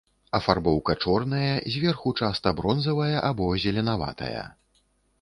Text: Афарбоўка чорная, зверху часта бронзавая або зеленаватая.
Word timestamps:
Афарбоўка 0.37 0.95
чорная, 1.07 1.51
зверху 1.75 2.15
часта 2.23 2.57
бронзавая 2.63 3.15
або 3.31 3.53
зеленаватая. 3.69 4.43